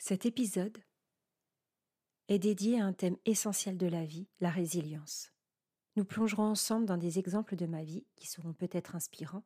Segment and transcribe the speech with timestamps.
[0.00, 0.78] Cet épisode
[2.28, 5.32] est dédié à un thème essentiel de la vie, la résilience.
[5.96, 9.42] Nous plongerons ensemble dans des exemples de ma vie qui seront peut-être inspirants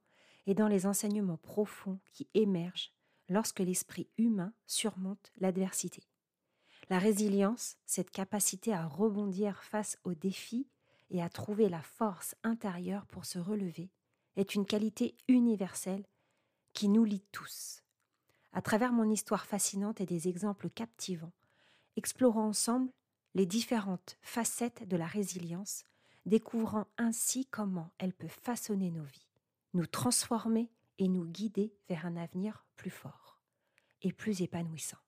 [0.47, 2.93] et dans les enseignements profonds qui émergent
[3.31, 6.03] lorsque l'esprit humain surmonte l'adversité.
[6.91, 10.69] La résilience, cette capacité à rebondir face aux défis
[11.09, 13.91] et à trouver la force intérieure pour se relever,
[14.37, 16.05] est une qualité universelle
[16.75, 17.82] qui nous lie tous.
[18.53, 21.33] À travers mon histoire fascinante et des exemples captivants,
[21.97, 22.91] explorons ensemble
[23.35, 25.85] les différentes facettes de la résilience,
[26.27, 29.29] découvrant ainsi comment elle peut façonner nos vies,
[29.73, 33.41] nous transformer et nous guider vers un avenir plus fort
[34.03, 34.99] et plus épanouissant.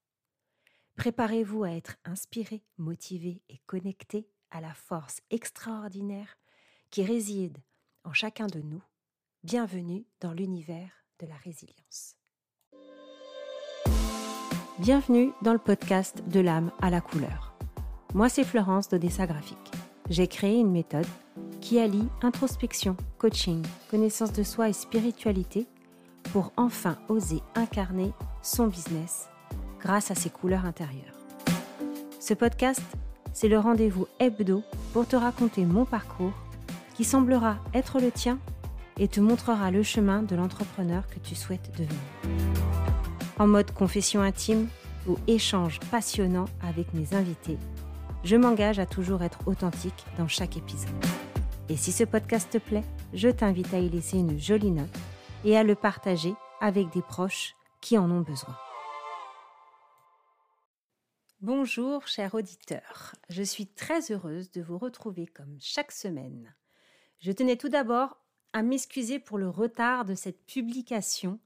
[0.97, 6.39] Préparez-vous à être inspiré, motivé et connecté à la force extraordinaire
[6.91, 7.59] qui réside
[8.05, 8.83] en chacun de nous.
[9.43, 12.17] Bienvenue dans l'univers de la résilience.
[14.81, 17.55] Bienvenue dans le podcast De l'âme à la couleur.
[18.13, 19.71] Moi, c'est Florence d'Odessa Graphique.
[20.11, 21.07] J'ai créé une méthode
[21.61, 25.69] qui allie introspection, coaching, connaissance de soi et spiritualité
[26.33, 28.11] pour enfin oser incarner
[28.43, 29.29] son business
[29.79, 31.21] grâce à ses couleurs intérieures.
[32.19, 32.83] Ce podcast,
[33.33, 36.35] c'est le rendez-vous hebdo pour te raconter mon parcours
[36.97, 38.41] qui semblera être le tien
[38.99, 42.54] et te montrera le chemin de l'entrepreneur que tu souhaites devenir
[43.39, 44.69] en mode confession intime
[45.07, 47.59] ou échange passionnant avec mes invités.
[48.23, 50.91] Je m'engage à toujours être authentique dans chaque épisode.
[51.69, 54.97] Et si ce podcast te plaît, je t'invite à y laisser une jolie note
[55.45, 58.57] et à le partager avec des proches qui en ont besoin.
[61.41, 66.55] Bonjour chers auditeurs, je suis très heureuse de vous retrouver comme chaque semaine.
[67.21, 68.17] Je tenais tout d'abord
[68.55, 71.39] à m'excuser pour le retard de cette publication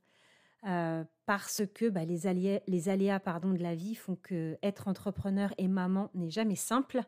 [0.68, 6.10] euh, parce que bah, les, aléas, de la vie font que être entrepreneur et maman
[6.14, 7.02] n'est jamais simple,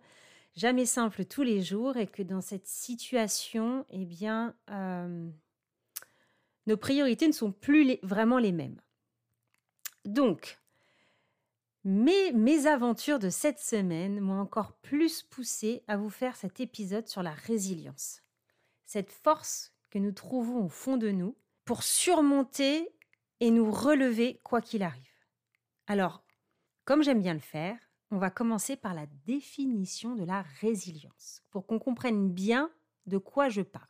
[0.55, 4.07] jamais simple tous les jours, et que dans cette situation, eh
[4.71, 5.31] euh,
[6.67, 8.79] nos priorités ne sont plus vraiment les mêmes.
[10.05, 10.61] Donc,
[11.85, 17.09] mes, mes aventures de cette semaine m'ont encore plus poussé à vous faire cet épisode
[17.09, 18.21] sur la résilience,
[18.85, 22.87] cette force que nous trouvons au fond de nous pour surmonter
[23.41, 25.03] et nous relever quoi qu'il arrive.
[25.87, 26.23] Alors,
[26.85, 27.79] comme j'aime bien le faire,
[28.11, 32.71] on va commencer par la définition de la résilience, pour qu'on comprenne bien
[33.07, 33.87] de quoi je parle.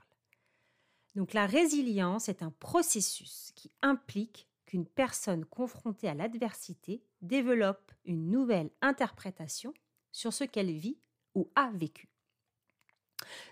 [1.15, 8.31] Donc la résilience est un processus qui implique qu'une personne confrontée à l'adversité développe une
[8.31, 9.75] nouvelle interprétation
[10.13, 10.99] sur ce qu'elle vit
[11.35, 12.09] ou a vécu.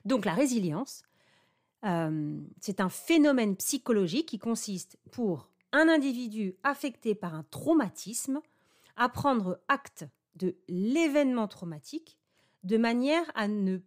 [0.04, 1.02] Donc la résilience,
[1.84, 8.40] euh, c'est un phénomène psychologique qui consiste pour un individu affecté par un traumatisme
[8.96, 12.18] à prendre acte de l'événement traumatique
[12.64, 13.78] de manière à ne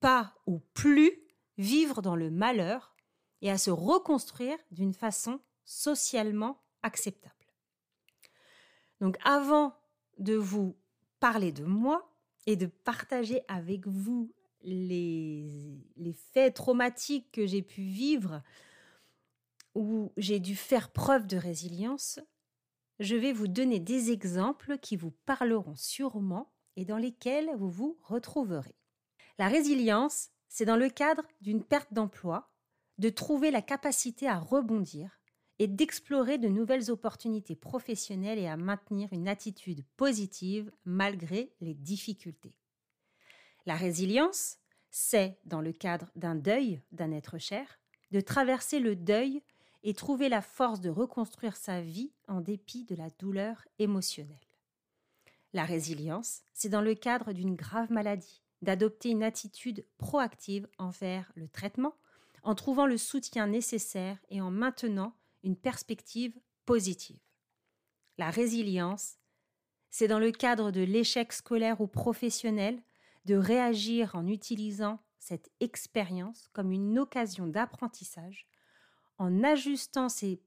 [0.00, 1.12] pas ou plus
[1.58, 2.94] vivre dans le malheur
[3.42, 7.34] et à se reconstruire d'une façon socialement acceptable.
[9.00, 9.74] Donc avant
[10.18, 10.76] de vous
[11.20, 12.10] parler de moi
[12.46, 18.42] et de partager avec vous les, les faits traumatiques que j'ai pu vivre
[19.74, 22.20] où j'ai dû faire preuve de résilience,
[23.00, 27.98] je vais vous donner des exemples qui vous parleront sûrement et dans lesquels vous vous
[28.02, 28.76] retrouverez.
[29.38, 32.52] La résilience, c'est dans le cadre d'une perte d'emploi,
[32.98, 35.20] de trouver la capacité à rebondir
[35.58, 42.54] et d'explorer de nouvelles opportunités professionnelles et à maintenir une attitude positive malgré les difficultés.
[43.66, 44.58] La résilience,
[44.90, 47.80] c'est, dans le cadre d'un deuil d'un être cher,
[48.10, 49.42] de traverser le deuil
[49.84, 54.38] et trouver la force de reconstruire sa vie en dépit de la douleur émotionnelle.
[55.52, 61.48] La résilience, c'est dans le cadre d'une grave maladie, d'adopter une attitude proactive envers le
[61.48, 61.94] traitement,
[62.42, 66.34] en trouvant le soutien nécessaire et en maintenant une perspective
[66.64, 67.20] positive.
[68.16, 69.18] La résilience,
[69.90, 72.82] c'est dans le cadre de l'échec scolaire ou professionnel
[73.26, 78.46] de réagir en utilisant cette expérience comme une occasion d'apprentissage
[79.18, 80.40] en ajustant ses,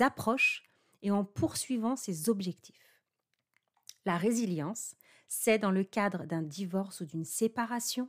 [0.00, 0.64] approches
[1.02, 3.02] et en poursuivant ses objectifs.
[4.04, 4.94] La résilience,
[5.28, 8.08] c'est dans le cadre d'un divorce ou d'une séparation,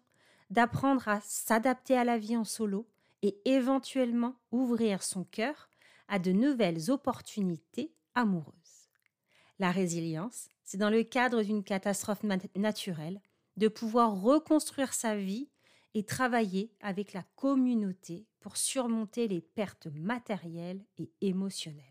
[0.49, 2.87] d'apprendre à s'adapter à la vie en solo
[3.21, 5.69] et éventuellement ouvrir son cœur
[6.07, 8.53] à de nouvelles opportunités amoureuses.
[9.59, 12.23] La résilience, c'est dans le cadre d'une catastrophe
[12.55, 13.21] naturelle,
[13.57, 15.49] de pouvoir reconstruire sa vie
[15.95, 21.83] et travailler avec la communauté surmonter les pertes matérielles et émotionnelles.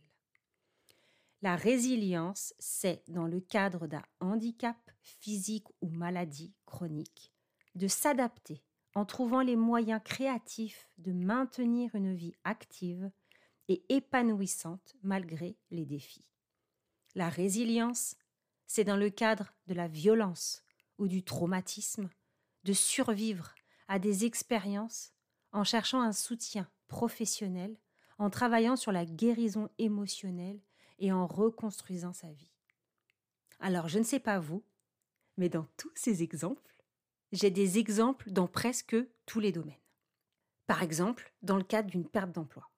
[1.43, 7.33] La résilience, c'est dans le cadre d'un handicap physique ou maladie chronique,
[7.75, 8.65] de s'adapter
[8.95, 13.11] en trouvant les moyens créatifs de maintenir une vie active
[13.69, 16.27] et épanouissante malgré les défis.
[17.15, 18.17] La résilience,
[18.67, 20.65] c'est dans le cadre de la violence
[20.99, 22.09] ou du traumatisme,
[22.65, 23.55] de survivre
[23.89, 25.13] à des expériences
[25.57, 27.75] en cherchant un soutien professionnel,
[28.19, 30.61] en travaillant sur la guérison émotionnelle
[30.99, 32.53] et en reconstruisant sa vie.
[33.59, 34.63] Alors, je ne sais pas vous,
[35.39, 36.77] mais dans tous ces exemples,
[37.33, 39.75] j'ai des exemples dans presque tous les domaines.
[40.67, 42.71] Par exemple, dans le cadre d'une perte d'emploi.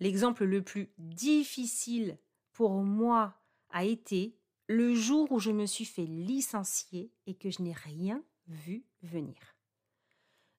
[0.00, 2.18] L'exemple le plus difficile
[2.52, 4.36] pour moi a été
[4.66, 9.49] le jour où je me suis fait licencier et que je n'ai rien vu venir.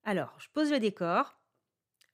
[0.03, 1.37] Alors, je pose le décor.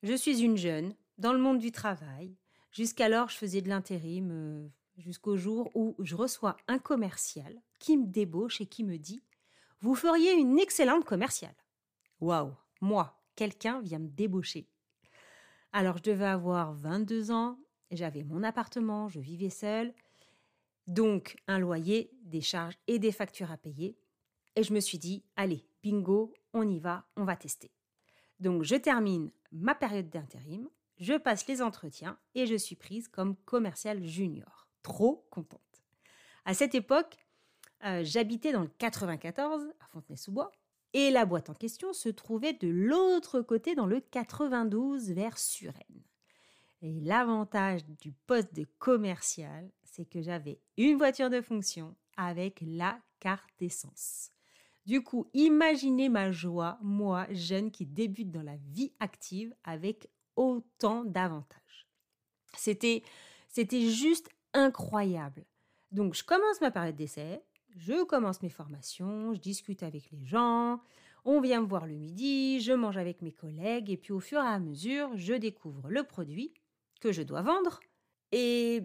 [0.03, 2.35] Je suis une jeune dans le monde du travail.
[2.71, 4.67] Jusqu'alors, je faisais de l'intérim euh,
[4.97, 9.21] jusqu'au jour où je reçois un commercial qui me débauche et qui me dit
[9.79, 11.55] Vous feriez une excellente commerciale.
[12.19, 14.67] Waouh, moi, quelqu'un vient me débaucher.
[15.71, 17.57] Alors, je devais avoir 22 ans,
[17.91, 19.93] j'avais mon appartement, je vivais seule,
[20.87, 23.97] donc un loyer, des charges et des factures à payer.
[24.55, 27.71] Et je me suis dit Allez, bingo, on y va, on va tester.
[28.39, 30.69] Donc, je termine ma période d'intérim,
[30.99, 34.67] je passe les entretiens et je suis prise comme commerciale junior.
[34.83, 35.61] Trop contente.
[36.45, 37.17] À cette époque,
[37.83, 40.51] euh, j'habitais dans le 94 à Fontenay-sous-Bois
[40.93, 46.03] et la boîte en question se trouvait de l'autre côté dans le 92 vers Suresnes.
[46.81, 52.99] Et l'avantage du poste de commercial, c'est que j'avais une voiture de fonction avec la
[53.19, 54.31] carte essence.
[54.87, 60.07] Du coup, imaginez ma joie, moi, jeune qui débute dans la vie active avec
[60.37, 61.89] autant d'avantages.
[62.55, 63.03] C'était,
[63.49, 65.43] c'était juste incroyable.
[65.91, 67.43] Donc, je commence ma période d'essai,
[67.75, 70.79] je commence mes formations, je discute avec les gens,
[71.25, 74.39] on vient me voir le midi, je mange avec mes collègues, et puis au fur
[74.39, 76.53] et à mesure, je découvre le produit
[77.01, 77.81] que je dois vendre.
[78.31, 78.83] Et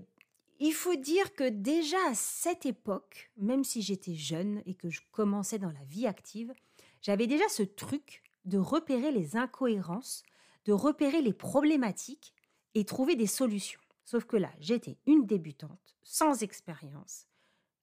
[0.61, 5.01] il faut dire que déjà à cette époque, même si j'étais jeune et que je
[5.11, 6.53] commençais dans la vie active,
[7.01, 10.23] j'avais déjà ce truc de repérer les incohérences
[10.65, 12.35] de repérer les problématiques
[12.75, 13.81] et trouver des solutions.
[14.05, 17.27] Sauf que là, j'étais une débutante, sans expérience,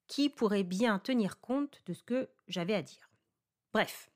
[0.08, 3.10] qui pourrait bien tenir compte de ce que j'avais à dire.
[3.74, 4.10] Bref.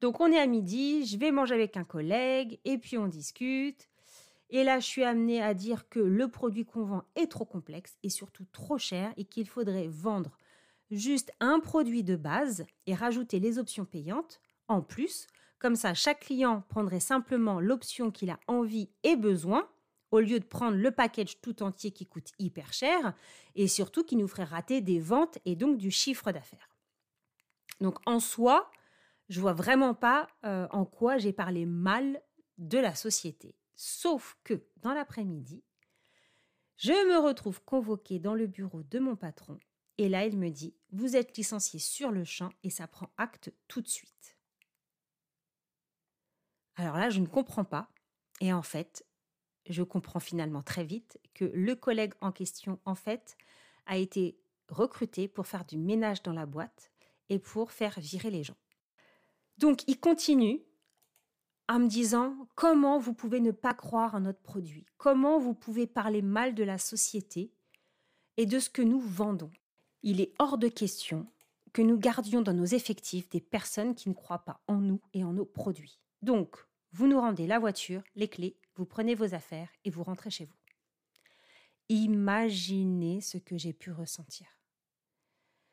[0.00, 3.89] Donc on est à midi, je vais manger avec un collègue, et puis on discute.
[4.50, 7.96] Et là, je suis amenée à dire que le produit qu'on vend est trop complexe
[8.02, 10.36] et surtout trop cher et qu'il faudrait vendre
[10.90, 15.26] juste un produit de base et rajouter les options payantes en plus
[15.60, 19.68] comme ça, chaque client prendrait simplement l'option qu'il a envie et besoin,
[20.10, 23.14] au lieu de prendre le package tout entier qui coûte hyper cher,
[23.54, 26.70] et surtout qui nous ferait rater des ventes et donc du chiffre d'affaires.
[27.80, 28.70] Donc en soi,
[29.28, 32.22] je vois vraiment pas euh, en quoi j'ai parlé mal
[32.56, 33.54] de la société.
[33.82, 35.64] Sauf que dans l'après-midi,
[36.76, 39.58] je me retrouve convoquée dans le bureau de mon patron,
[39.96, 43.54] et là il me dit Vous êtes licencié sur le champ et ça prend acte
[43.68, 44.36] tout de suite.
[46.74, 47.88] Alors là, je ne comprends pas.
[48.42, 49.06] Et en fait,
[49.64, 53.38] je comprends finalement très vite que le collègue en question, en fait,
[53.86, 54.38] a été
[54.68, 56.92] recruté pour faire du ménage dans la boîte
[57.30, 58.58] et pour faire virer les gens.
[59.56, 60.60] Donc, il continue
[61.70, 65.86] en me disant comment vous pouvez ne pas croire en notre produit, comment vous pouvez
[65.86, 67.52] parler mal de la société
[68.36, 69.52] et de ce que nous vendons?
[70.02, 71.28] Il est hors de question
[71.72, 75.22] que nous gardions dans nos effectifs des personnes qui ne croient pas en nous et
[75.22, 76.00] en nos produits.
[76.22, 76.56] Donc,
[76.90, 80.46] vous nous rendez la voiture, les clés, vous prenez vos affaires et vous rentrez chez
[80.46, 80.56] vous.
[81.88, 84.48] Imaginez ce que j'ai pu ressentir.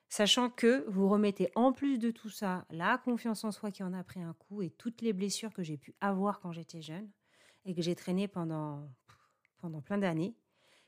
[0.09, 3.93] Sachant que vous remettez en plus de tout ça la confiance en soi qui en
[3.93, 7.09] a pris un coup et toutes les blessures que j'ai pu avoir quand j'étais jeune
[7.65, 8.89] et que j'ai traîné pendant,
[9.59, 10.35] pendant plein d'années,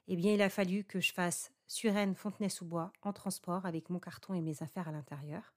[0.08, 4.34] eh bien il a fallu que je fasse Suresnes, Fontenay-sous-Bois en transport avec mon carton
[4.34, 5.54] et mes affaires à l'intérieur.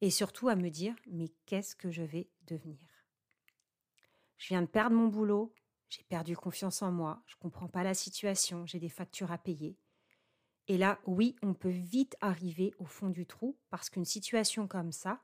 [0.00, 2.88] Et surtout à me dire, mais qu'est-ce que je vais devenir?
[4.36, 5.52] Je viens de perdre mon boulot,
[5.88, 9.76] j'ai perdu confiance en moi, je comprends pas la situation, j'ai des factures à payer.
[10.68, 14.92] Et là, oui, on peut vite arriver au fond du trou parce qu'une situation comme
[14.92, 15.22] ça,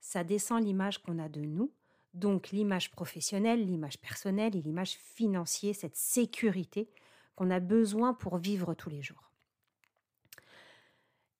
[0.00, 1.72] ça descend l'image qu'on a de nous,
[2.12, 6.90] donc l'image professionnelle, l'image personnelle et l'image financière, cette sécurité
[7.36, 9.30] qu'on a besoin pour vivre tous les jours.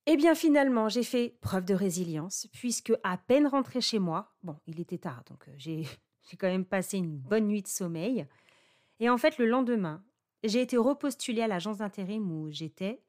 [0.06, 4.56] Eh bien finalement, j'ai fait preuve de résilience puisque à peine rentré chez moi, bon,
[4.66, 5.84] il était tard, donc euh, j'ai
[6.38, 8.26] quand même passé une bonne nuit de sommeil.
[9.00, 10.04] Et en fait, le lendemain,
[10.44, 13.02] j'ai été repostulée à l'agence d'intérim où j'étais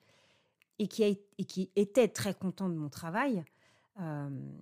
[0.81, 3.43] et qui, a, était très content de mon travail,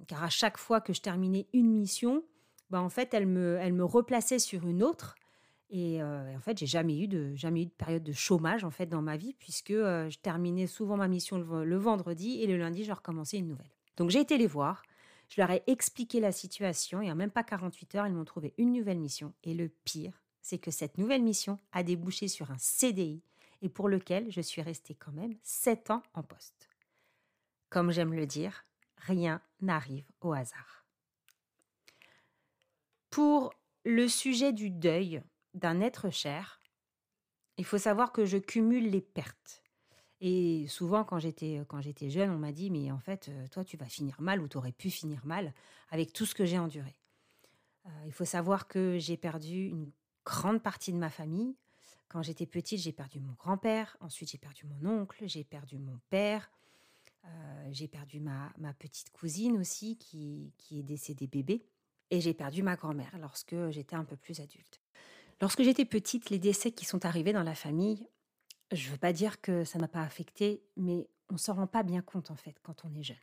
[0.08, 2.24] car à chaque fois que je terminais une mission,
[2.70, 5.16] bah, en fait, elle me, elle me replaçait sur une autre.
[5.72, 8.88] Et en fait, j'ai jamais eu de jamais eu de période de chômage en fait
[8.88, 12.92] dans ma vie puisque je terminais souvent ma mission le, vendredi et le lundi, je
[12.92, 13.70] recommençais une nouvelle.
[13.96, 14.82] Donc j'ai été les voir,
[15.28, 18.56] je leur ai expliqué la situation et en même pas 48 heures, ils m'ont trouvé
[18.58, 19.32] une nouvelle mission.
[19.44, 23.22] Et le pire, c'est que cette nouvelle mission a débouché sur un CDI
[23.62, 26.70] et pour lequel je suis restée quand même 7 ans en poste.
[27.70, 28.66] Comme j'aime le dire,
[28.98, 30.86] rien n'arrive au hasard.
[33.10, 33.54] Pour
[33.86, 35.22] le sujet du deuil
[35.54, 36.60] d'un être cher,
[37.58, 39.64] il faut savoir que je cumule les pertes.
[40.22, 41.66] Et souvent, quand j'étais,
[42.10, 44.58] jeune, on m'a dit, mais en fait, euh, toi, tu vas finir mal ou tu
[44.58, 45.54] aurais pu finir mal
[45.90, 47.00] avec tout ce que j'ai enduré.
[47.86, 49.92] Euh, il faut savoir que j'ai perdu une
[50.26, 51.56] grande partie de ma famille.
[52.10, 56.00] Quand j'étais petite, j'ai perdu mon grand-père, ensuite j'ai perdu mon oncle, j'ai perdu mon
[56.10, 56.52] père,
[57.26, 61.64] euh, j'ai perdu ma, petite cousine aussi qui, qui est décédée bébé,
[62.10, 64.82] et j'ai perdu ma grand-mère lorsque j'étais un peu plus adulte.
[65.40, 68.08] Lorsque j'étais petite, les décès qui sont arrivés dans la famille,
[68.72, 71.84] je ne veux pas dire que ça m'a pas affecté, mais on s'en rend pas
[71.84, 73.18] bien compte en fait quand on est jeune.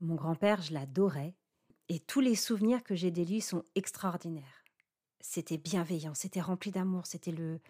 [0.00, 1.36] Mon grand-père, je l'adorais,
[1.88, 4.61] et tous les souvenirs que j'ai de lui sont extraordinaires.
[5.22, 7.60] C'était bienveillant, c'était rempli d'amour, c'était le,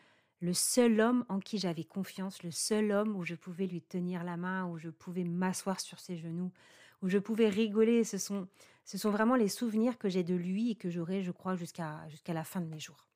[0.40, 4.24] le seul homme en qui j'avais confiance, le seul homme où je pouvais lui tenir
[4.24, 6.50] la main, où je pouvais m'asseoir sur ses genoux,
[7.02, 8.04] où je pouvais rigoler.
[8.04, 8.48] Ce sont,
[8.84, 12.08] ce sont vraiment les souvenirs que j'ai de lui et que j'aurai, je crois, jusqu'à
[12.08, 13.06] jusqu'à la fin de mes jours.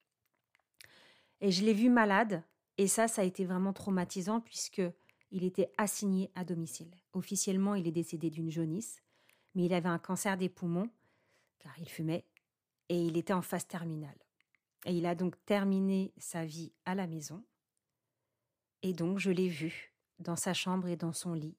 [1.41, 2.45] Et je l'ai vu malade,
[2.79, 4.83] et ça, ça a été vraiment traumatisant puisque
[5.31, 6.95] il était assigné à domicile.
[7.15, 9.03] Officiellement, il est décédé d'une jaunisse,
[9.55, 10.91] mais il avait un cancer des poumons
[11.59, 12.27] car il fumait
[12.89, 14.26] et il était en phase terminale.
[14.85, 17.45] Et il a donc terminé sa vie à la maison.
[18.83, 21.57] Et donc, je l'ai vu dans sa chambre et dans son lit,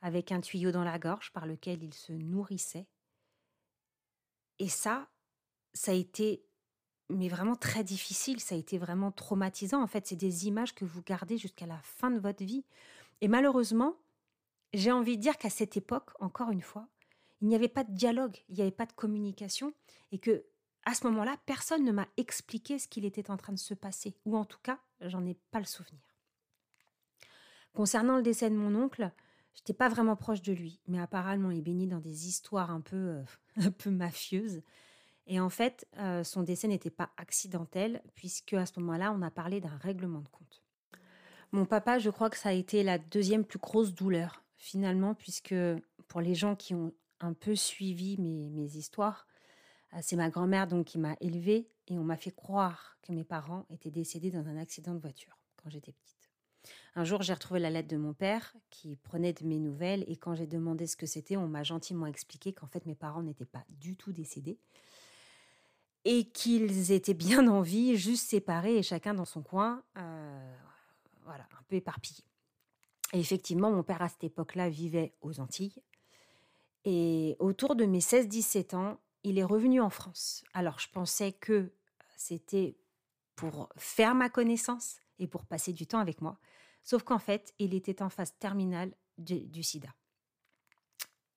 [0.00, 2.86] avec un tuyau dans la gorge par lequel il se nourrissait.
[4.58, 5.08] Et ça,
[5.72, 6.44] ça a été
[7.12, 8.40] mais vraiment très difficile.
[8.40, 9.82] Ça a été vraiment traumatisant.
[9.82, 12.64] En fait, c'est des images que vous gardez jusqu'à la fin de votre vie.
[13.20, 13.96] Et malheureusement,
[14.72, 16.88] j'ai envie de dire qu'à cette époque, encore une fois,
[17.40, 19.74] il n'y avait pas de dialogue, il n'y avait pas de communication,
[20.12, 20.44] et que
[20.84, 24.16] à ce moment-là, personne ne m'a expliqué ce qu'il était en train de se passer,
[24.24, 26.00] ou en tout cas, j'en ai pas le souvenir.
[27.72, 29.10] Concernant le décès de mon oncle,
[29.54, 32.96] j'étais pas vraiment proche de lui, mais apparemment, il bénit dans des histoires un peu,
[32.96, 33.22] euh,
[33.56, 34.62] un peu mafieuses.
[35.26, 39.30] Et en fait, euh, son décès n'était pas accidentel, puisque à ce moment-là, on a
[39.30, 40.62] parlé d'un règlement de compte.
[41.52, 45.54] Mon papa, je crois que ça a été la deuxième plus grosse douleur, finalement, puisque
[46.08, 49.26] pour les gens qui ont un peu suivi mes, mes histoires,
[50.00, 53.66] c'est ma grand-mère donc qui m'a élevée et on m'a fait croire que mes parents
[53.70, 56.30] étaient décédés dans un accident de voiture quand j'étais petite.
[56.94, 60.16] Un jour, j'ai retrouvé la lettre de mon père qui prenait de mes nouvelles et
[60.16, 63.44] quand j'ai demandé ce que c'était, on m'a gentiment expliqué qu'en fait mes parents n'étaient
[63.44, 64.58] pas du tout décédés
[66.04, 70.56] et qu'ils étaient bien en vie, juste séparés et chacun dans son coin, euh,
[71.24, 72.24] voilà, un peu éparpillés.
[73.12, 75.82] Et effectivement, mon père à cette époque-là vivait aux Antilles.
[76.84, 80.44] Et autour de mes 16-17 ans, il est revenu en France.
[80.54, 81.72] Alors je pensais que
[82.16, 82.76] c'était
[83.36, 86.38] pour faire ma connaissance et pour passer du temps avec moi.
[86.82, 89.88] Sauf qu'en fait, il était en phase terminale du sida.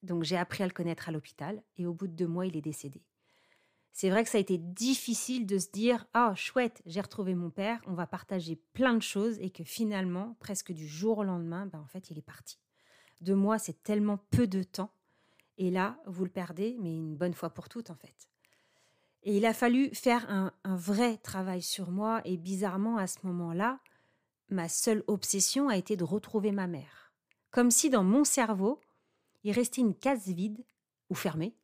[0.01, 2.57] Donc j'ai appris à le connaître à l'hôpital et au bout de deux mois, il
[2.57, 3.03] est décédé
[3.95, 7.49] c'est vrai que ça a été difficile de se dire ah chouette j'ai retrouvé mon
[7.49, 11.65] père on va partager plein de choses et que finalement presque du jour au lendemain
[11.65, 12.59] ben en fait il est parti
[13.21, 14.91] de moi c'est tellement peu de temps
[15.57, 18.29] et là vous le perdez mais une bonne fois pour toutes en fait
[19.23, 23.79] et il a fallu faire un, vrai travail sur moi et bizarrement à ce moment-là
[24.49, 27.13] ma seule obsession a été de retrouver ma mère
[27.51, 28.79] comme si dans mon cerveau
[29.43, 30.65] il restait une case vide
[31.09, 31.55] ou fermée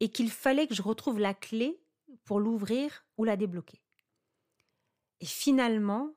[0.00, 1.80] et qu'il fallait que je retrouve la clé
[2.24, 3.80] pour l'ouvrir ou la débloquer.
[5.20, 6.10] Et finalement,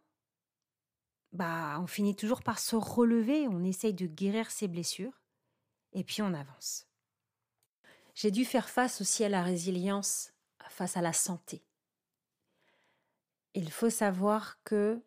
[1.32, 5.22] bah, on finit toujours par se relever, on essaye de guérir ses blessures,
[5.94, 6.87] et puis on avance.
[8.18, 10.34] J'ai dû faire face aussi à la résilience
[10.70, 11.64] face à la santé.
[13.54, 15.04] Il faut savoir que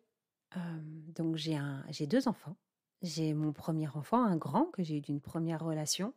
[0.55, 0.59] euh,
[1.13, 2.55] donc j'ai j'ai deux enfants.
[3.01, 6.13] J'ai mon premier enfant, un grand que j'ai eu d'une première relation,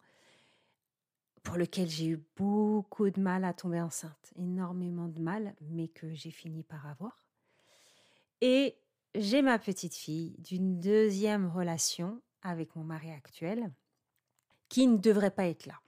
[1.43, 6.15] pour lequel j'ai eu beaucoup de mal à tomber enceinte, énormément de mal, mais que
[6.15, 7.27] j'ai fini par avoir.
[8.41, 8.77] Et
[9.17, 13.73] j'ai ma petite fille d'une deuxième relation avec mon mari actuel,
[14.69, 15.81] qui ne devrait pas être là.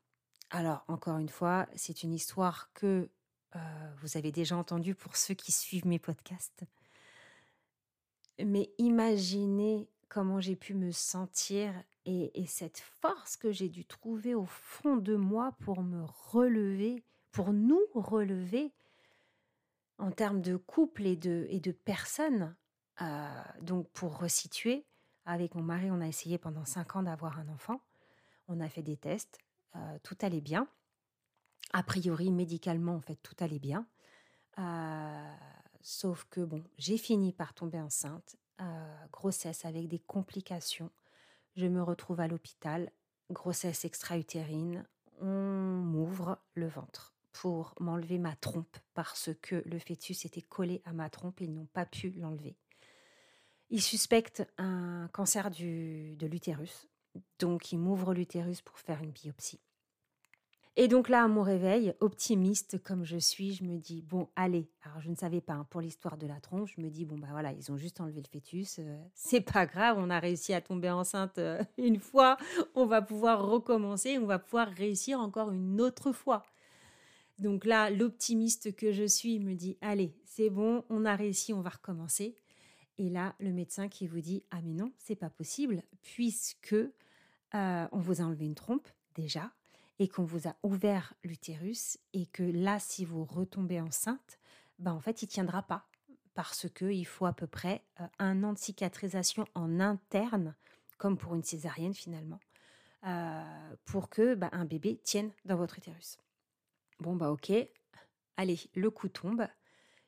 [0.50, 3.08] Alors, encore une fois, c'est une histoire que
[3.56, 3.58] euh,
[4.00, 6.64] vous avez déjà entendue pour ceux qui suivent mes podcasts.
[8.38, 11.72] Mais imaginez comment j'ai pu me sentir
[12.04, 17.02] et, et cette force que j'ai dû trouver au fond de moi pour me relever,
[17.32, 18.72] pour nous relever
[19.98, 22.54] en termes de couple et de, et de personnes.
[23.02, 24.86] Euh, donc pour resituer,
[25.24, 27.80] avec mon mari, on a essayé pendant cinq ans d'avoir un enfant.
[28.48, 29.38] On a fait des tests,
[29.74, 30.68] euh, tout allait bien.
[31.72, 33.86] A priori, médicalement, en fait, tout allait bien.
[34.58, 35.34] Euh,
[35.82, 38.36] sauf que bon, j'ai fini par tomber enceinte,
[39.12, 40.90] grossesse avec des complications.
[41.56, 42.90] Je me retrouve à l'hôpital,
[43.30, 44.86] grossesse extra-utérine.
[45.20, 50.92] On m'ouvre le ventre pour m'enlever ma trompe parce que le fœtus était collé à
[50.92, 52.56] ma trompe et ils n'ont pas pu l'enlever.
[53.68, 56.88] Ils suspectent un cancer du, de l'utérus,
[57.38, 59.60] donc ils m'ouvrent l'utérus pour faire une biopsie.
[60.78, 64.68] Et donc là, à mon réveil, optimiste comme je suis, je me dis bon, allez.
[64.82, 67.16] Alors je ne savais pas hein, pour l'histoire de la trompe, je me dis bon
[67.16, 70.52] bah voilà, ils ont juste enlevé le fœtus, euh, c'est pas grave, on a réussi
[70.52, 72.36] à tomber enceinte euh, une fois,
[72.74, 76.44] on va pouvoir recommencer, on va pouvoir réussir encore une autre fois.
[77.38, 81.62] Donc là, l'optimiste que je suis me dit allez, c'est bon, on a réussi, on
[81.62, 82.34] va recommencer.
[82.98, 86.76] Et là, le médecin qui vous dit ah mais non, c'est pas possible puisque
[87.54, 89.52] euh, on vous a enlevé une trompe déjà
[89.98, 94.38] et qu'on vous a ouvert l'utérus et que là, si vous retombez enceinte,
[94.78, 95.86] ben en fait, il tiendra pas
[96.34, 100.54] parce qu'il faut à peu près euh, un an de cicatrisation en interne,
[100.98, 102.40] comme pour une césarienne finalement,
[103.06, 106.18] euh, pour que ben, un bébé tienne dans votre utérus.
[107.00, 107.52] Bon, bah ok,
[108.36, 109.46] allez, le coup tombe.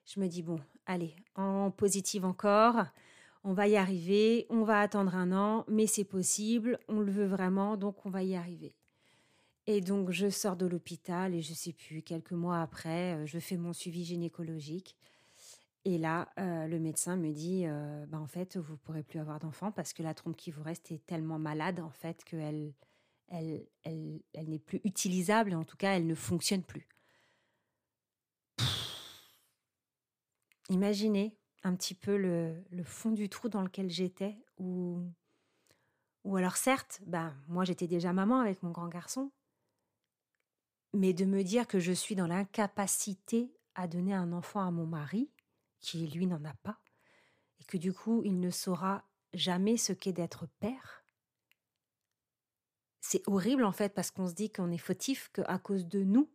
[0.04, 2.84] Je me dis, bon, allez, en positive encore,
[3.48, 7.24] on va y arriver, on va attendre un an, mais c'est possible, on le veut
[7.24, 8.74] vraiment, donc on va y arriver.
[9.66, 13.38] Et donc je sors de l'hôpital et je sais plus, quelques mois après, euh, je
[13.38, 14.96] fais mon suivi gynécologique.
[15.86, 19.38] Et là, euh, le médecin me dit, euh, bah, en fait, vous pourrez plus avoir
[19.38, 22.74] d'enfant parce que la trompe qui vous reste est tellement malade en fait qu'elle
[23.28, 26.86] elle, elle, elle n'est plus utilisable, en tout cas, elle ne fonctionne plus.
[30.68, 35.02] Imaginez un petit peu le, fond du trou dans lequel j'étais, ou,
[36.24, 39.32] ou alors certes, bah, moi j'étais déjà maman avec mon grand garçon,
[40.94, 44.86] mais de me dire que je suis dans l'incapacité à donner un enfant à mon
[44.86, 45.30] mari,
[45.80, 46.78] qui lui n'en a pas,
[47.60, 51.04] et que du coup il ne saura jamais ce qu'est d'être père,
[53.00, 56.28] c'est horrible en fait parce qu'on se dit qu'on est fautif, qu'à cause de nous,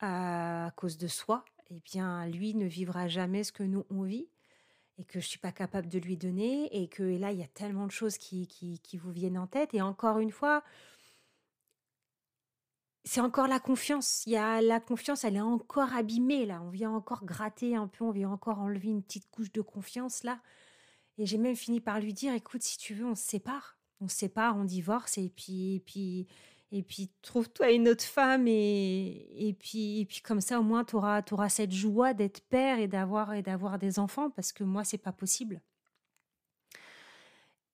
[0.00, 4.28] à cause de soi, eh bien lui ne vivra jamais ce que nous on vit
[4.98, 7.48] et que je suis pas capable de lui donner et que là il y a
[7.48, 10.62] tellement de choses qui, qui, qui vous viennent en tête et encore une fois
[13.04, 14.22] c'est encore la confiance.
[14.26, 16.62] Il y a la confiance, elle est encore abîmée là.
[16.62, 20.22] On vient encore gratter un peu, on vient encore enlever une petite couche de confiance
[20.22, 20.40] là.
[21.18, 24.08] Et j'ai même fini par lui dire, écoute, si tu veux, on se sépare on
[24.08, 26.26] se sépare, on divorce et puis et puis
[26.72, 30.84] et puis trouve-toi une autre femme et, et puis et puis comme ça au moins
[30.84, 34.82] tu auras, cette joie d'être père et d'avoir et d'avoir des enfants parce que moi
[34.82, 35.60] c'est pas possible.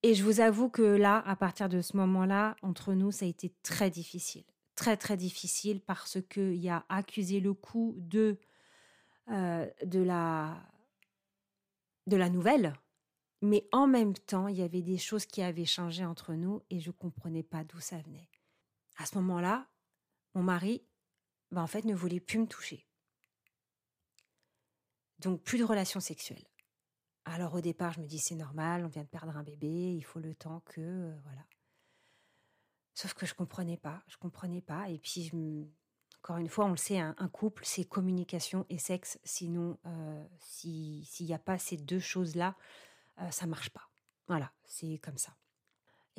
[0.03, 3.29] Et je vous avoue que là à partir de ce moment-là entre nous ça a
[3.29, 4.43] été très difficile,
[4.75, 8.37] très très difficile parce que il y a accusé le coup de
[9.29, 10.61] euh, de la
[12.07, 12.73] de la nouvelle
[13.41, 16.79] mais en même temps, il y avait des choses qui avaient changé entre nous et
[16.79, 18.28] je ne comprenais pas d'où ça venait.
[18.99, 19.65] À ce moment-là,
[20.35, 20.85] mon mari,
[21.51, 22.85] ben en fait, ne voulait plus me toucher.
[25.19, 26.45] Donc, plus de relations sexuelles.
[27.23, 30.03] Alors, au départ, je me dis, c'est normal, on vient de perdre un bébé, il
[30.03, 30.81] faut le temps que.
[30.81, 31.45] Euh, voilà.
[32.93, 34.89] Sauf que je ne comprenais pas, je comprenais pas.
[34.89, 35.31] Et puis,
[36.21, 39.17] encore une fois, on le sait, un, couple, c'est communication et sexe.
[39.23, 42.57] Sinon, euh, s'il n'y a pas ces deux choses-là,
[43.19, 43.89] euh, ça marche pas.
[44.27, 45.33] Voilà, c'est comme ça.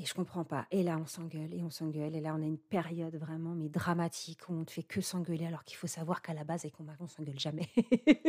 [0.01, 0.67] Et je comprends pas.
[0.71, 2.17] Et là, on s'engueule et on s'engueule.
[2.17, 5.45] Et là, on a une période vraiment mais dramatique où on ne fait que s'engueuler
[5.45, 7.69] alors qu'il faut savoir qu'à la base, avec mon mari, on s'engueule jamais.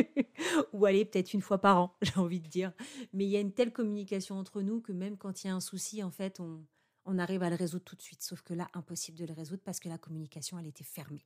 [0.74, 2.74] Ou aller peut-être une fois par an, j'ai envie de dire.
[3.14, 5.56] Mais il y a une telle communication entre nous que même quand il y a
[5.56, 8.22] un souci, en fait, on, arrive à le résoudre tout de suite.
[8.22, 11.26] Sauf que là, impossible de le résoudre parce que la communication, elle était fermée.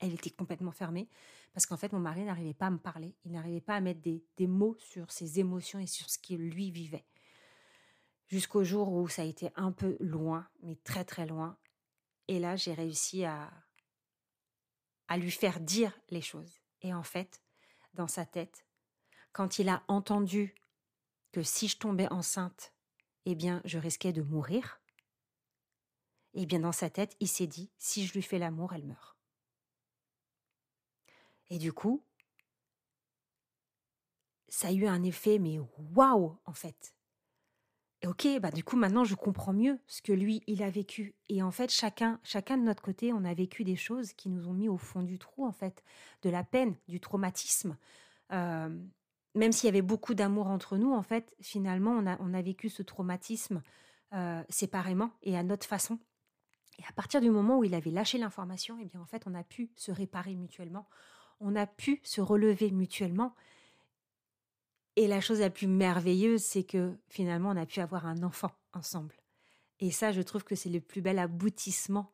[0.00, 1.08] Elle était complètement fermée
[1.52, 3.14] parce qu'en fait, mon mari n'arrivait pas à me parler.
[3.24, 6.40] Il n'arrivait pas à mettre des, des mots sur ses émotions et sur ce qu'il
[6.40, 7.04] lui vivait
[8.28, 11.58] jusqu'au jour où ça a été un peu loin, mais très très loin.
[12.28, 13.52] Et là, j'ai réussi à,
[15.08, 16.60] à lui faire dire les choses.
[16.82, 17.42] Et en fait,
[17.94, 18.66] dans sa tête,
[19.32, 20.54] quand il a entendu
[21.32, 22.72] que si je tombais enceinte,
[23.26, 24.80] eh bien, je risquais de mourir,
[26.34, 29.16] eh bien, dans sa tête, il s'est dit, si je lui fais l'amour, elle meurt.
[31.48, 32.04] Et du coup,
[34.48, 35.58] ça a eu un effet, mais
[35.94, 36.95] waouh, en fait
[38.06, 41.14] ok, bah du coup maintenant je comprends mieux ce que lui il a vécu.
[41.28, 44.48] Et en fait chacun, chacun de notre côté, on a vécu des choses qui nous
[44.48, 45.84] ont mis au fond du trou en fait,
[46.22, 47.76] de la peine, du traumatisme.
[48.32, 48.68] Euh,
[49.34, 52.42] même s'il y avait beaucoup d'amour entre nous, en fait, finalement on a, on a
[52.42, 53.62] vécu ce traumatisme
[54.14, 55.98] euh, séparément et à notre façon.
[56.78, 59.34] Et à partir du moment où il avait lâché l'information, eh bien en fait on
[59.34, 60.88] a pu se réparer mutuellement,
[61.40, 63.34] on a pu se relever mutuellement.
[64.96, 68.50] Et la chose la plus merveilleuse, c'est que finalement, on a pu avoir un enfant
[68.72, 69.14] ensemble.
[69.78, 72.10] Et ça, je trouve que c'est le plus bel aboutissement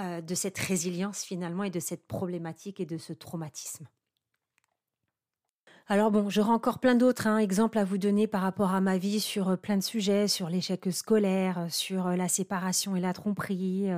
[0.00, 3.86] euh, de cette résilience finalement et de cette problématique et de ce traumatisme.
[5.86, 8.96] Alors bon, j'aurai encore plein d'autres hein, exemples à vous donner par rapport à ma
[8.96, 13.12] vie sur euh, plein de sujets, sur l'échec scolaire, sur euh, la séparation et la
[13.12, 13.90] tromperie,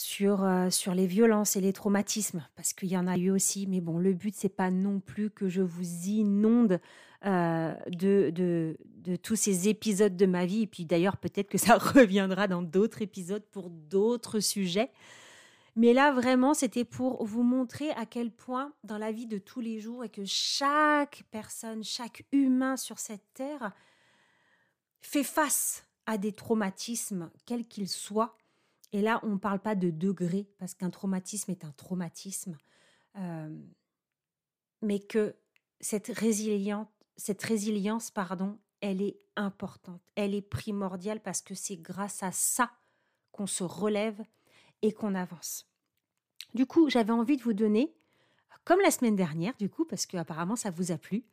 [0.00, 3.66] sur, euh, sur les violences et les traumatismes, parce qu'il y en a eu aussi.
[3.66, 6.80] Mais bon, le but, c'est pas non plus que je vous inonde
[7.26, 10.62] euh, de, de, de, tous ces épisodes de ma vie.
[10.62, 14.90] Et puis d'ailleurs, peut-être que ça reviendra dans d'autres épisodes pour d'autres sujets.
[15.76, 19.60] Mais là, vraiment, c'était pour vous montrer à quel point, dans la vie de tous
[19.60, 23.72] les jours, et que chaque personne, chaque humain sur cette terre
[25.02, 28.38] fait face à des traumatismes, quels qu'ils soient,
[28.92, 32.56] et là, on ne parle pas de degré, parce qu'un traumatisme est un traumatisme,
[33.16, 33.56] euh,
[34.82, 35.36] mais que
[35.80, 36.12] cette
[37.16, 42.70] cette résilience, pardon, elle est importante, elle est primordiale parce que c'est grâce à ça
[43.30, 44.22] qu'on se relève
[44.82, 45.66] et qu'on avance.
[46.54, 47.94] Du coup, j'avais envie de vous donner,
[48.64, 51.24] comme la semaine dernière, du coup, parce que apparemment ça vous a plu,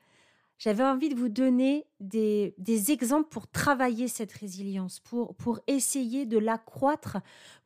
[0.57, 2.53] j'avais envie de vous donner des,
[2.91, 7.17] exemples pour travailler cette résilience, pour, essayer de l'accroître,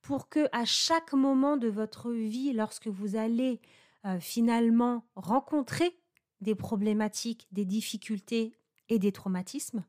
[0.01, 3.61] pour que à chaque moment de votre vie, lorsque vous allez
[4.05, 5.97] euh, finalement rencontrer
[6.41, 8.53] des problématiques, des difficultés
[8.89, 9.85] et des traumatismes,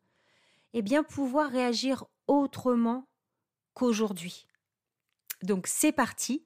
[0.74, 3.08] eh bien pouvoir réagir autrement
[3.74, 4.46] qu'aujourd'hui.
[5.42, 6.44] Donc c'est parti,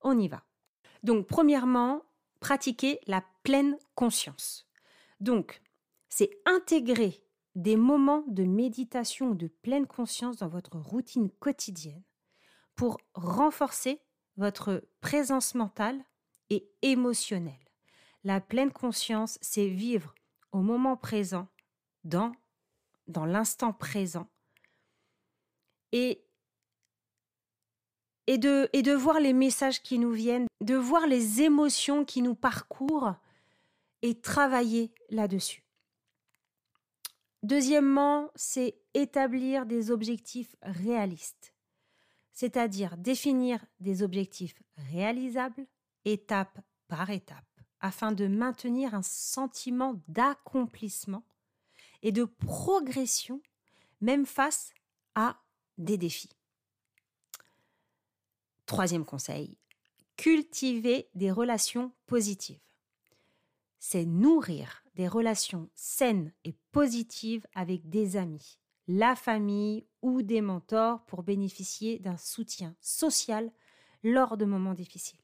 [0.00, 0.44] on y va.
[1.02, 2.02] Donc premièrement,
[2.40, 4.67] pratiquer la pleine conscience.
[5.20, 5.60] Donc,
[6.08, 7.22] c'est intégrer
[7.54, 12.02] des moments de méditation ou de pleine conscience dans votre routine quotidienne
[12.76, 14.00] pour renforcer
[14.36, 16.04] votre présence mentale
[16.50, 17.54] et émotionnelle.
[18.24, 20.14] La pleine conscience, c'est vivre
[20.52, 21.48] au moment présent,
[22.04, 22.32] dans,
[23.06, 24.28] dans l'instant présent,
[25.92, 26.24] et,
[28.26, 32.22] et, de, et de voir les messages qui nous viennent, de voir les émotions qui
[32.22, 33.14] nous parcourent
[34.02, 35.64] et travailler là-dessus.
[37.42, 41.54] Deuxièmement, c'est établir des objectifs réalistes,
[42.32, 45.66] c'est-à-dire définir des objectifs réalisables
[46.04, 47.44] étape par étape,
[47.80, 51.24] afin de maintenir un sentiment d'accomplissement
[52.02, 53.40] et de progression,
[54.00, 54.72] même face
[55.14, 55.40] à
[55.76, 56.30] des défis.
[58.66, 59.56] Troisième conseil,
[60.16, 62.67] cultiver des relations positives
[63.78, 71.04] c'est nourrir des relations saines et positives avec des amis, la famille ou des mentors
[71.06, 73.52] pour bénéficier d'un soutien social
[74.02, 75.20] lors de moments difficiles.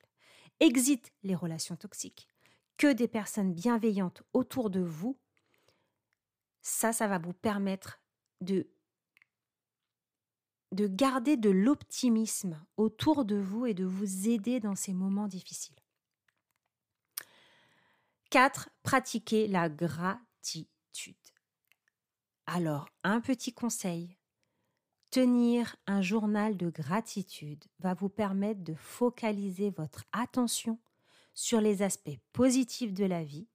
[0.60, 2.28] Exit les relations toxiques.
[2.76, 5.16] Que des personnes bienveillantes autour de vous.
[6.60, 8.00] Ça, ça va vous permettre
[8.40, 8.68] de,
[10.72, 15.83] de garder de l'optimisme autour de vous et de vous aider dans ces moments difficiles.
[18.34, 18.68] 4.
[18.82, 21.14] Pratiquer la gratitude.
[22.46, 24.18] Alors, un petit conseil.
[25.10, 30.80] Tenir un journal de gratitude va vous permettre de focaliser votre attention
[31.32, 33.46] sur les aspects positifs de la vie,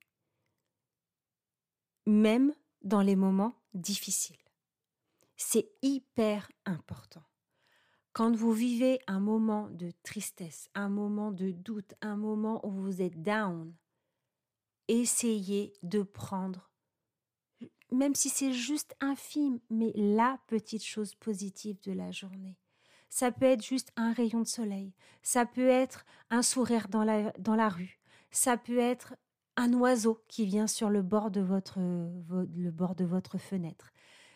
[2.06, 4.46] même dans les moments difficiles.
[5.36, 7.26] C'est hyper important.
[8.14, 13.02] Quand vous vivez un moment de tristesse, un moment de doute, un moment où vous
[13.02, 13.76] êtes down,
[14.90, 16.70] essayez de prendre,
[17.92, 22.58] même si c'est juste infime, mais la petite chose positive de la journée.
[23.10, 27.32] Ça peut être juste un rayon de soleil, ça peut être un sourire dans la,
[27.40, 28.00] dans la rue,
[28.30, 29.16] ça peut être
[29.56, 33.92] un oiseau qui vient sur le bord de votre, le bord de votre fenêtre,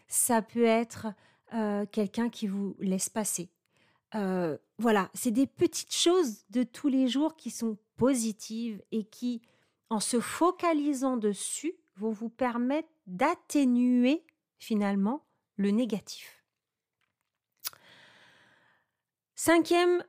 [0.08, 1.08] ça peut être
[1.54, 3.52] euh, quelqu'un qui vous laisse passer.
[4.16, 9.42] Euh, voilà, c'est des petites choses de tous les jours qui sont positives et qui
[9.94, 14.26] en se focalisant dessus, vont vous permettre d'atténuer
[14.58, 15.24] finalement
[15.56, 16.44] le négatif.
[19.36, 20.04] Cinquième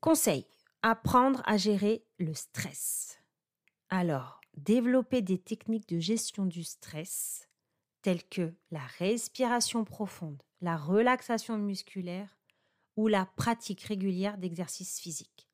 [0.00, 0.44] conseil,
[0.82, 3.20] apprendre à gérer le stress.
[3.90, 7.48] Alors, développer des techniques de gestion du stress
[8.00, 12.36] telles que la respiration profonde, la relaxation musculaire
[12.96, 15.48] ou la pratique régulière d'exercices physiques.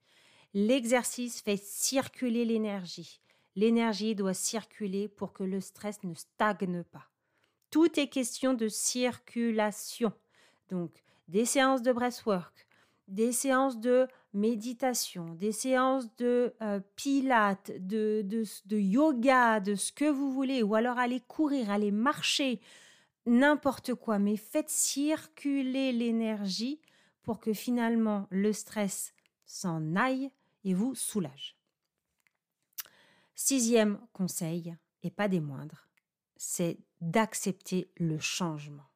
[0.54, 3.20] L'exercice fait circuler l'énergie.
[3.58, 7.10] L'énergie doit circuler pour que le stress ne stagne pas.
[7.72, 10.12] Tout est question de circulation.
[10.68, 12.68] Donc, des séances de breathwork,
[13.08, 19.90] des séances de méditation, des séances de euh, pilates, de, de, de, yoga, de ce
[19.90, 22.60] que vous voulez, ou alors aller courir, aller marcher,
[23.26, 26.80] n'importe quoi, mais faites circuler l'énergie
[27.24, 29.12] pour que finalement le stress
[29.46, 30.30] s'en aille
[30.62, 31.57] et vous soulage.
[33.40, 35.86] Sixième conseil, et pas des moindres,
[36.36, 38.90] c'est d'accepter le changement.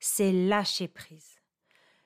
[0.00, 1.36] C'est lâcher prise.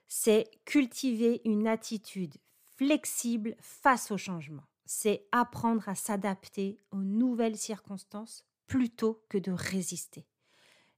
[0.07, 2.37] C'est cultiver une attitude
[2.77, 4.65] flexible face au changement.
[4.85, 10.27] C'est apprendre à s'adapter aux nouvelles circonstances plutôt que de résister.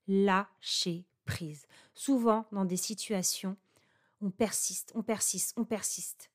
[0.08, 1.68] Lâcher prise.
[1.94, 3.56] Souvent, dans des situations,
[4.20, 6.32] on persiste, on persiste, on persiste.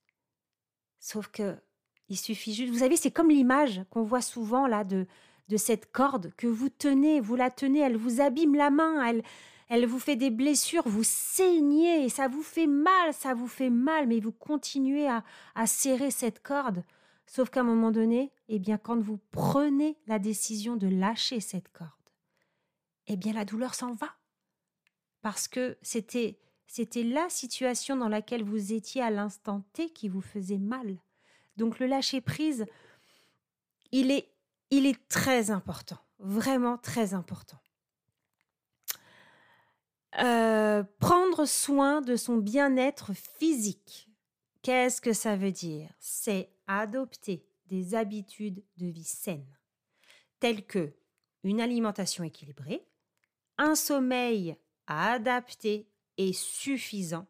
[1.00, 1.62] Sauf que
[2.10, 2.72] il suffit juste.
[2.72, 5.06] Vous savez, c'est comme l'image qu'on voit souvent là de,
[5.50, 9.24] de cette corde que vous tenez, vous la tenez, elle vous abîme la main, elle,
[9.70, 14.08] elle vous fait des blessures, vous saignez, ça vous fait mal, ça vous fait mal,
[14.08, 15.24] mais vous continuez à,
[15.56, 16.84] à serrer cette corde.
[17.26, 21.70] Sauf qu'à un moment donné, eh bien, quand vous prenez la décision de lâcher cette
[21.70, 21.92] corde,
[23.08, 24.16] eh bien, la douleur s'en va.
[25.22, 30.22] Parce que c'était, c'était la situation dans laquelle vous étiez à l'instant T qui vous
[30.22, 30.98] faisait mal.
[31.58, 32.66] Donc, le lâcher prise,
[33.92, 37.58] il est, très important, vraiment très important.
[40.20, 44.10] Euh, prendre soin de son bien-être physique.
[44.62, 45.90] Qu'est-ce que ça veut dire?
[46.00, 49.58] C'est adopter des habitudes de vie saines,
[50.40, 50.94] telles que
[51.44, 52.86] une alimentation équilibrée,
[53.58, 57.28] un sommeil adapté et suffisant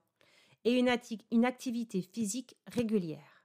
[0.63, 3.36] et une activité physique régulière.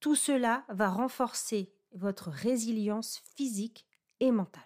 [0.00, 3.86] Tout cela va renforcer votre résilience physique
[4.20, 4.62] et mentale.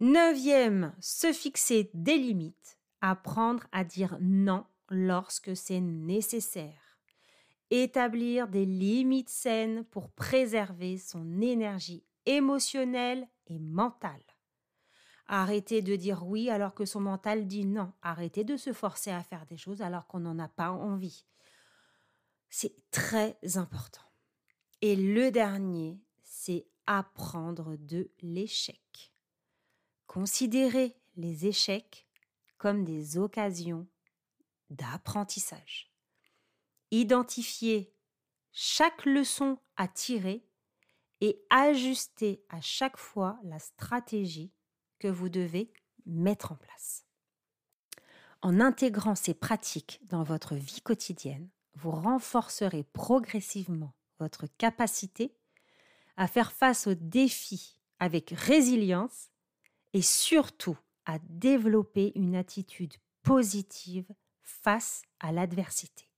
[0.00, 6.98] Neuvième, se fixer des limites, apprendre à dire non lorsque c'est nécessaire.
[7.70, 14.22] Établir des limites saines pour préserver son énergie émotionnelle et mentale.
[15.26, 17.92] Arrêter de dire oui alors que son mental dit non.
[18.02, 21.24] Arrêter de se forcer à faire des choses alors qu'on n'en a pas envie.
[22.50, 24.02] C'est très important.
[24.82, 29.12] Et le dernier, c'est apprendre de l'échec.
[30.06, 32.08] Considérez les échecs
[32.58, 33.86] comme des occasions
[34.68, 35.92] d'apprentissage.
[36.90, 37.94] Identifiez
[38.52, 40.44] chaque leçon à tirer
[41.20, 44.52] et ajustez à chaque fois la stratégie
[44.98, 45.72] que vous devez
[46.06, 47.06] mettre en place.
[48.42, 55.34] En intégrant ces pratiques dans votre vie quotidienne, vous renforcerez progressivement votre capacité
[56.16, 59.30] à faire face aux défis avec résilience
[59.92, 64.06] et surtout à développer une attitude positive
[64.42, 66.10] face à l'adversité.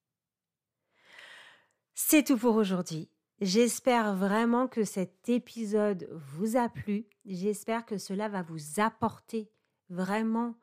[1.95, 3.09] C'est tout pour aujourd'hui.
[3.41, 7.07] J'espère vraiment que cet épisode vous a plu.
[7.25, 9.51] J'espère que cela va vous apporter
[9.89, 10.55] vraiment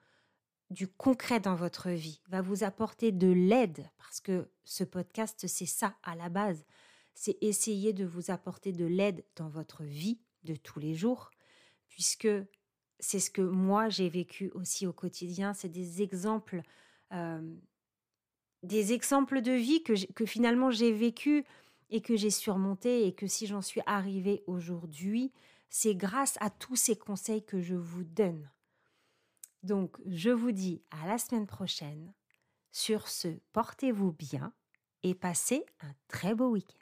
[0.70, 5.66] du concret dans votre vie, va vous apporter de l'aide, parce que ce podcast, c'est
[5.66, 6.66] ça à la base.
[7.16, 11.32] C'est essayer de vous apporter de l'aide dans votre vie de tous les jours,
[11.88, 12.30] puisque
[13.00, 15.54] c'est ce que moi j'ai vécu aussi au quotidien.
[15.54, 16.62] C'est des exemples,
[18.64, 21.46] des exemples de vie que, que finalement j'ai vécu
[21.90, 25.32] et que j'ai surmonté et que si j'en suis arrivée aujourd'hui,
[25.70, 28.50] c'est grâce à tous ces conseils que je vous donne.
[29.64, 32.14] Donc, je vous dis à la semaine prochaine.
[32.72, 34.54] Sur ce, portez-vous bien
[35.04, 36.79] et passez un très beau week-end.